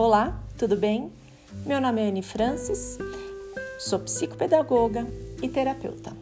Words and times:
Olá, 0.00 0.40
tudo 0.56 0.76
bem? 0.76 1.10
Meu 1.66 1.80
nome 1.80 2.00
é 2.00 2.08
Anne 2.08 2.22
Francis, 2.22 2.98
sou 3.80 3.98
psicopedagoga 3.98 5.04
e 5.42 5.48
terapeuta. 5.48 6.16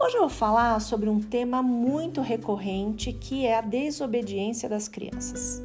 Hoje 0.00 0.16
eu 0.16 0.20
vou 0.20 0.30
falar 0.30 0.80
sobre 0.80 1.10
um 1.10 1.20
tema 1.20 1.62
muito 1.62 2.22
recorrente 2.22 3.12
que 3.12 3.44
é 3.44 3.58
a 3.58 3.60
desobediência 3.60 4.66
das 4.66 4.88
crianças. 4.88 5.60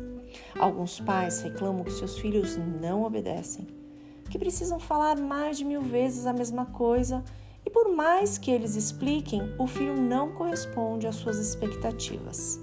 Alguns 0.59 0.99
pais 0.99 1.41
reclamam 1.41 1.85
que 1.85 1.91
seus 1.93 2.19
filhos 2.19 2.57
não 2.57 3.05
obedecem, 3.05 3.65
que 4.29 4.37
precisam 4.37 4.77
falar 4.77 5.15
mais 5.15 5.57
de 5.57 5.63
mil 5.63 5.81
vezes 5.81 6.25
a 6.25 6.33
mesma 6.33 6.65
coisa 6.65 7.23
e, 7.65 7.69
por 7.69 7.95
mais 7.95 8.37
que 8.37 8.51
eles 8.51 8.75
expliquem, 8.75 9.41
o 9.57 9.67
filho 9.67 9.95
não 9.95 10.33
corresponde 10.33 11.07
às 11.07 11.15
suas 11.15 11.37
expectativas. 11.37 12.59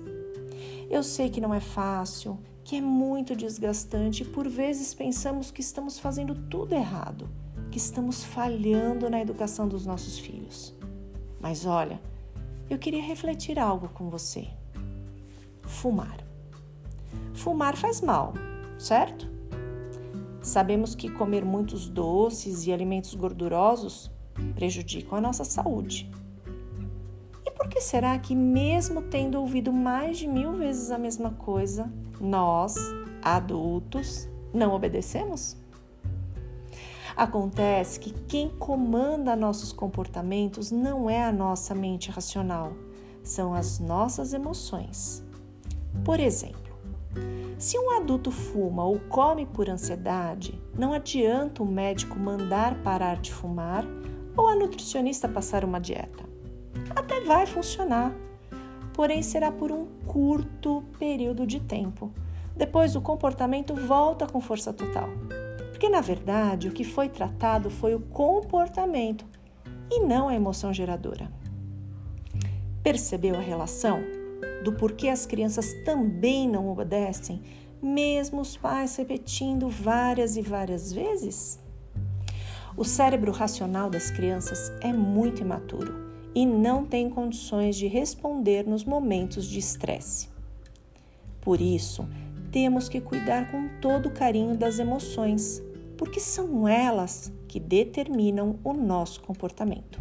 Eu 0.90 1.02
sei 1.02 1.30
que 1.30 1.40
não 1.40 1.54
é 1.54 1.60
fácil, 1.60 2.38
que 2.64 2.76
é 2.76 2.80
muito 2.80 3.36
desgastante 3.36 4.22
e 4.22 4.26
por 4.26 4.48
vezes 4.48 4.94
pensamos 4.94 5.50
que 5.50 5.60
estamos 5.60 5.98
fazendo 5.98 6.34
tudo 6.34 6.74
errado, 6.74 7.28
que 7.70 7.76
estamos 7.76 8.24
falhando 8.24 9.10
na 9.10 9.20
educação 9.20 9.68
dos 9.68 9.84
nossos 9.84 10.18
filhos. 10.18 10.74
Mas 11.38 11.66
olha, 11.66 12.00
eu 12.70 12.78
queria 12.78 13.02
refletir 13.02 13.58
algo 13.58 13.90
com 13.90 14.08
você. 14.08 14.48
Fumar. 15.62 16.16
Fumar 17.34 17.76
faz 17.76 18.00
mal, 18.00 18.32
certo? 18.78 19.28
Sabemos 20.40 20.94
que 20.94 21.10
comer 21.10 21.44
muitos 21.44 21.88
doces 21.88 22.66
e 22.66 22.72
alimentos 22.72 23.14
gordurosos 23.14 24.10
prejudicam 24.54 25.18
a 25.18 25.20
nossa 25.20 25.44
saúde. 25.44 26.10
Por 27.64 27.70
que 27.70 27.80
será 27.80 28.18
que, 28.18 28.36
mesmo 28.36 29.00
tendo 29.00 29.40
ouvido 29.40 29.72
mais 29.72 30.18
de 30.18 30.28
mil 30.28 30.52
vezes 30.52 30.90
a 30.90 30.98
mesma 30.98 31.30
coisa, 31.30 31.90
nós, 32.20 32.74
adultos, 33.22 34.28
não 34.52 34.74
obedecemos? 34.74 35.56
Acontece 37.16 37.98
que 37.98 38.12
quem 38.28 38.50
comanda 38.50 39.34
nossos 39.34 39.72
comportamentos 39.72 40.70
não 40.70 41.08
é 41.08 41.24
a 41.24 41.32
nossa 41.32 41.74
mente 41.74 42.10
racional, 42.10 42.74
são 43.22 43.54
as 43.54 43.80
nossas 43.80 44.34
emoções. 44.34 45.24
Por 46.04 46.20
exemplo, 46.20 46.76
se 47.58 47.78
um 47.78 47.92
adulto 47.92 48.30
fuma 48.30 48.84
ou 48.84 49.00
come 49.08 49.46
por 49.46 49.70
ansiedade, 49.70 50.60
não 50.78 50.92
adianta 50.92 51.62
o 51.62 51.66
médico 51.66 52.18
mandar 52.18 52.82
parar 52.82 53.16
de 53.22 53.32
fumar 53.32 53.86
ou 54.36 54.48
a 54.48 54.54
nutricionista 54.54 55.26
passar 55.26 55.64
uma 55.64 55.80
dieta. 55.80 56.33
Até 56.90 57.20
vai 57.20 57.46
funcionar, 57.46 58.12
porém 58.92 59.22
será 59.22 59.50
por 59.50 59.72
um 59.72 59.86
curto 60.06 60.84
período 60.98 61.46
de 61.46 61.60
tempo. 61.60 62.12
Depois 62.56 62.94
o 62.94 63.00
comportamento 63.00 63.74
volta 63.74 64.26
com 64.26 64.40
força 64.40 64.72
total. 64.72 65.08
Porque 65.70 65.88
na 65.88 66.00
verdade 66.00 66.68
o 66.68 66.72
que 66.72 66.84
foi 66.84 67.08
tratado 67.08 67.70
foi 67.70 67.94
o 67.94 68.00
comportamento 68.00 69.24
e 69.90 70.00
não 70.00 70.28
a 70.28 70.34
emoção 70.34 70.72
geradora. 70.72 71.30
Percebeu 72.82 73.34
a 73.34 73.40
relação 73.40 74.00
do 74.62 74.72
porquê 74.72 75.08
as 75.08 75.26
crianças 75.26 75.74
também 75.84 76.48
não 76.48 76.68
obedecem, 76.68 77.42
mesmo 77.82 78.40
os 78.40 78.56
pais 78.56 78.96
repetindo 78.96 79.68
várias 79.68 80.36
e 80.36 80.42
várias 80.42 80.92
vezes? 80.92 81.58
O 82.76 82.84
cérebro 82.84 83.32
racional 83.32 83.90
das 83.90 84.10
crianças 84.10 84.72
é 84.80 84.92
muito 84.92 85.42
imaturo 85.42 86.13
e 86.34 86.44
não 86.44 86.84
tem 86.84 87.08
condições 87.08 87.76
de 87.76 87.86
responder 87.86 88.66
nos 88.66 88.84
momentos 88.84 89.46
de 89.46 89.58
estresse. 89.58 90.28
Por 91.40 91.60
isso, 91.60 92.08
temos 92.50 92.88
que 92.88 93.00
cuidar 93.00 93.50
com 93.50 93.68
todo 93.80 94.10
carinho 94.10 94.56
das 94.56 94.78
emoções, 94.78 95.62
porque 95.96 96.18
são 96.18 96.66
elas 96.66 97.32
que 97.46 97.60
determinam 97.60 98.58
o 98.64 98.72
nosso 98.72 99.20
comportamento. 99.20 100.00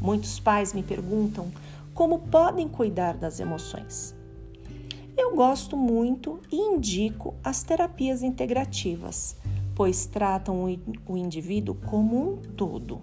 Muitos 0.00 0.38
pais 0.38 0.72
me 0.72 0.82
perguntam 0.82 1.50
como 1.92 2.18
podem 2.18 2.68
cuidar 2.68 3.16
das 3.16 3.40
emoções. 3.40 4.14
Eu 5.16 5.34
gosto 5.34 5.76
muito 5.76 6.40
e 6.50 6.56
indico 6.56 7.34
as 7.42 7.62
terapias 7.62 8.22
integrativas, 8.22 9.36
pois 9.74 10.06
tratam 10.06 10.64
o 11.06 11.16
indivíduo 11.16 11.76
como 11.86 12.32
um 12.32 12.36
todo, 12.36 13.00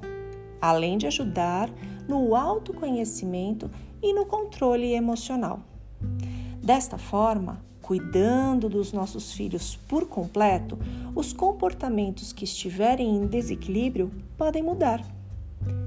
além 0.62 0.98
de 0.98 1.08
ajudar 1.08 1.70
no 2.08 2.36
autoconhecimento 2.36 3.70
e 4.02 4.14
no 4.14 4.26
controle 4.26 4.94
emocional. 4.94 5.60
Desta 6.62 6.98
forma, 6.98 7.64
cuidando 7.82 8.70
dos 8.70 8.94
nossos 8.94 9.34
filhos 9.34 9.76
por 9.88 10.08
completo, 10.08 10.78
os 11.16 11.34
comportamentos 11.34 12.32
que 12.32 12.44
estiverem 12.44 13.16
em 13.16 13.26
desequilíbrio 13.26 14.12
podem 14.38 14.62
mudar. 14.62 15.04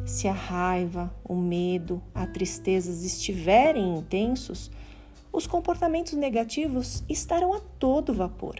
Se 0.04 0.28
a 0.28 0.32
raiva, 0.32 1.14
o 1.24 1.34
medo, 1.34 2.02
a 2.14 2.26
tristeza 2.26 2.90
estiverem 3.06 3.96
intensos, 3.96 4.70
os 5.32 5.46
comportamentos 5.46 6.12
negativos 6.12 7.02
estarão 7.08 7.54
a 7.54 7.60
todo 7.78 8.14
vapor. 8.14 8.56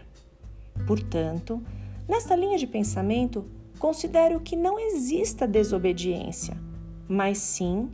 Portanto, 0.86 1.62
nesta 2.08 2.34
linha 2.34 2.58
de 2.58 2.66
pensamento, 2.66 3.44
considero 3.78 4.40
que 4.40 4.56
não 4.56 4.78
exista 4.78 5.46
desobediência, 5.46 6.56
mas 7.08 7.38
sim 7.38 7.90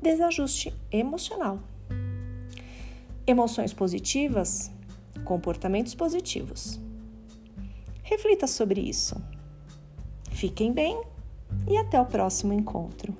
desajuste 0.00 0.74
emocional. 0.90 1.58
Emoções 3.26 3.72
positivas, 3.72 4.70
comportamentos 5.24 5.94
positivos. 5.94 6.80
Reflita 8.02 8.46
sobre 8.46 8.80
isso. 8.80 9.20
Fiquem 10.30 10.72
bem 10.72 11.02
e 11.68 11.76
até 11.76 12.00
o 12.00 12.06
próximo 12.06 12.52
encontro. 12.52 13.14